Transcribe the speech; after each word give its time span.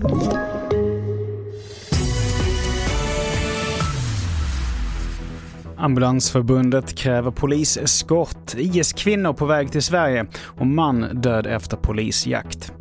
Thank 0.00 0.32
you. 0.32 0.57
Ambulansförbundet 5.78 6.96
kräver 6.96 7.30
poliseskort, 7.30 8.54
IS-kvinnor 8.56 9.32
på 9.32 9.46
väg 9.46 9.72
till 9.72 9.82
Sverige 9.82 10.26
och 10.44 10.66
man 10.66 11.06
död 11.12 11.46
efter 11.46 11.76
polisjakt. 11.76 12.72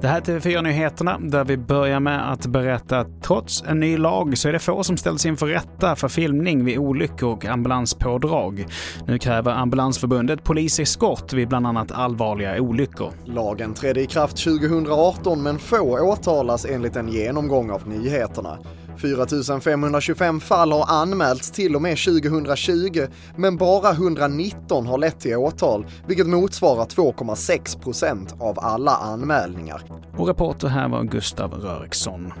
Det 0.00 0.08
här 0.08 0.16
är 0.16 0.22
TV4-nyheterna 0.22 1.18
där 1.20 1.44
vi 1.44 1.56
börjar 1.56 2.00
med 2.00 2.32
att 2.32 2.46
berätta 2.46 2.98
att 2.98 3.22
trots 3.22 3.64
en 3.66 3.80
ny 3.80 3.96
lag 3.96 4.38
så 4.38 4.48
är 4.48 4.52
det 4.52 4.58
få 4.58 4.82
som 4.82 4.96
ställs 4.96 5.26
inför 5.26 5.46
rätta 5.46 5.96
för 5.96 6.08
filmning 6.08 6.64
vid 6.64 6.78
olyckor 6.78 7.32
och 7.32 7.44
ambulanspådrag. 7.44 8.66
Nu 9.06 9.18
kräver 9.18 9.52
Ambulansförbundet 9.52 10.44
poliseskort 10.44 11.32
vid 11.32 11.48
bland 11.48 11.66
annat 11.66 11.92
allvarliga 11.92 12.60
olyckor. 12.60 13.12
Lagen 13.24 13.74
trädde 13.74 14.00
i 14.00 14.06
kraft 14.06 14.36
2018 14.44 15.42
men 15.42 15.58
få 15.58 15.98
åtalas 16.12 16.66
enligt 16.66 16.96
en 16.96 17.08
genomgång 17.08 17.70
av 17.70 17.88
nyheterna. 17.88 18.58
4525 18.98 20.40
fall 20.40 20.72
har 20.72 20.86
anmälts 20.88 21.50
till 21.50 21.76
och 21.76 21.82
med 21.82 21.98
2020, 21.98 23.06
men 23.36 23.56
bara 23.56 23.90
119 23.90 24.86
har 24.86 24.98
lett 24.98 25.20
till 25.20 25.36
åtal, 25.36 25.86
vilket 26.06 26.26
motsvarar 26.26 26.84
2,6 26.84 27.82
procent 27.82 28.34
av 28.40 28.58
alla 28.58 28.96
anmälningar. 28.96 29.82
Och 30.16 30.28
reporter 30.28 30.68
här 30.68 30.88
var 30.88 31.02
Gustav 31.02 31.52
Röriksson. 31.52 32.32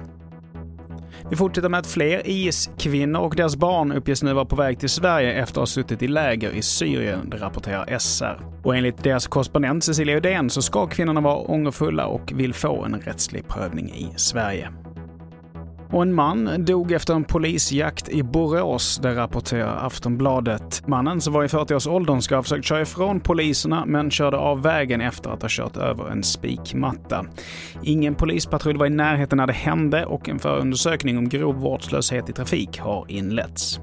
Vi 1.30 1.36
fortsätter 1.36 1.68
med 1.68 1.80
att 1.80 1.86
fler 1.86 2.22
IS-kvinnor 2.24 3.20
och 3.20 3.36
deras 3.36 3.56
barn 3.56 3.92
uppges 3.92 4.22
nu 4.22 4.32
vara 4.32 4.44
på 4.44 4.56
väg 4.56 4.80
till 4.80 4.88
Sverige 4.88 5.32
efter 5.32 5.52
att 5.52 5.56
ha 5.62 5.66
suttit 5.66 6.02
i 6.02 6.08
läger 6.08 6.50
i 6.50 6.62
Syrien, 6.62 7.30
det 7.30 7.36
rapporterar 7.36 7.98
SR. 7.98 8.40
Och 8.62 8.76
enligt 8.76 9.04
deras 9.04 9.26
korrespondent 9.26 9.84
Cecilia 9.84 10.16
Uddén 10.16 10.50
så 10.50 10.62
ska 10.62 10.86
kvinnorna 10.86 11.20
vara 11.20 11.36
ångerfulla 11.36 12.06
och 12.06 12.32
vill 12.34 12.54
få 12.54 12.84
en 12.84 13.00
rättslig 13.00 13.48
prövning 13.48 13.88
i 13.88 14.08
Sverige. 14.16 14.72
Och 15.90 16.02
en 16.02 16.14
man 16.14 16.64
dog 16.64 16.92
efter 16.92 17.14
en 17.14 17.24
polisjakt 17.24 18.08
i 18.08 18.22
Borås, 18.22 18.98
det 19.02 19.14
rapporterar 19.14 19.86
Aftonbladet. 19.86 20.86
Mannen 20.86 21.20
som 21.20 21.32
var 21.32 21.44
i 21.44 21.46
40-årsåldern 21.46 22.22
ska 22.22 22.36
ha 22.36 22.42
försökt 22.42 22.64
köra 22.64 22.80
ifrån 22.80 23.20
poliserna 23.20 23.84
men 23.86 24.10
körde 24.10 24.36
av 24.36 24.62
vägen 24.62 25.00
efter 25.00 25.30
att 25.30 25.42
ha 25.42 25.48
kört 25.52 25.76
över 25.76 26.10
en 26.10 26.22
spikmatta. 26.22 27.26
Ingen 27.82 28.14
polispatrull 28.14 28.76
var 28.76 28.86
i 28.86 28.90
närheten 28.90 29.36
när 29.36 29.46
det 29.46 29.52
hände 29.52 30.06
och 30.06 30.28
en 30.28 30.38
förundersökning 30.38 31.18
om 31.18 31.28
grov 31.28 31.54
vårdslöshet 31.54 32.28
i 32.28 32.32
trafik 32.32 32.78
har 32.78 33.04
inletts. 33.08 33.80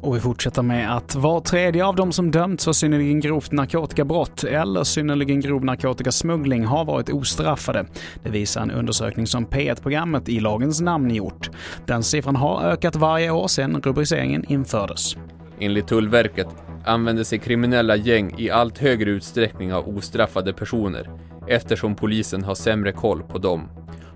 Och 0.00 0.16
vi 0.16 0.20
fortsätter 0.20 0.62
med 0.62 0.96
att 0.96 1.14
var 1.14 1.40
tredje 1.40 1.84
av 1.84 1.96
de 1.96 2.12
som 2.12 2.30
dömts 2.30 2.64
för 2.64 2.72
synnerligen 2.72 3.20
grovt 3.20 3.52
narkotikabrott 3.52 4.44
eller 4.44 4.84
synnerligen 4.84 5.40
grov 5.40 5.64
narkotikasmuggling 5.64 6.64
har 6.64 6.84
varit 6.84 7.10
ostraffade. 7.10 7.86
Det 8.22 8.30
visar 8.30 8.60
en 8.62 8.70
undersökning 8.70 9.26
som 9.26 9.46
P1-programmet 9.46 10.28
i 10.28 10.40
lagens 10.40 10.80
namn 10.80 11.14
gjort. 11.14 11.50
Den 11.86 12.02
siffran 12.02 12.36
har 12.36 12.62
ökat 12.62 12.96
varje 12.96 13.30
år 13.30 13.48
sedan 13.48 13.80
rubriceringen 13.84 14.44
infördes. 14.48 15.16
Enligt 15.60 15.88
Tullverket 15.88 16.48
använder 16.84 17.24
sig 17.24 17.38
kriminella 17.38 17.96
gäng 17.96 18.34
i 18.38 18.50
allt 18.50 18.78
högre 18.78 19.10
utsträckning 19.10 19.74
av 19.74 19.88
ostraffade 19.88 20.52
personer 20.52 21.10
eftersom 21.48 21.94
polisen 21.94 22.44
har 22.44 22.54
sämre 22.54 22.92
koll 22.92 23.22
på 23.22 23.38
dem. 23.38 23.68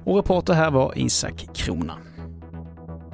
Och 0.05 0.17
reporter 0.17 0.55
här 0.55 0.71
var 0.71 0.93
Isak 0.97 1.49
Krona. 1.55 1.95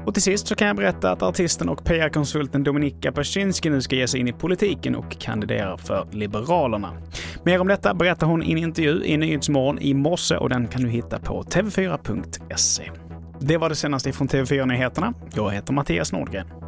Och 0.06 0.14
till 0.14 0.22
sist 0.22 0.46
så 0.46 0.54
kan 0.54 0.66
jag 0.66 0.76
berätta 0.76 1.10
att 1.10 1.22
artisten 1.22 1.68
och 1.68 1.84
PR-konsulten 1.84 2.64
Dominika 2.64 3.12
Persinski 3.12 3.70
nu 3.70 3.82
ska 3.82 3.96
ge 3.96 4.08
sig 4.08 4.20
in 4.20 4.28
i 4.28 4.32
politiken 4.32 4.96
och 4.96 5.18
kandidera 5.20 5.78
för 5.78 6.06
Liberalerna. 6.12 6.92
Mer 7.44 7.60
om 7.60 7.68
detta 7.68 7.94
berättar 7.94 8.26
hon 8.26 8.42
i 8.42 8.52
en 8.52 8.58
intervju 8.58 9.04
i 9.04 9.16
Nyhetsmorgon 9.16 9.78
i 9.78 9.94
morse 9.94 10.36
och 10.36 10.48
den 10.48 10.68
kan 10.68 10.82
du 10.82 10.88
hitta 10.88 11.18
på 11.18 11.42
tv4.se. 11.42 12.90
Det 13.40 13.56
var 13.56 13.68
det 13.68 13.76
senaste 13.76 14.12
från 14.12 14.28
TV4 14.28 14.66
Nyheterna. 14.66 15.14
Jag 15.34 15.50
heter 15.50 15.72
Mattias 15.72 16.12
Nordgren. 16.12 16.65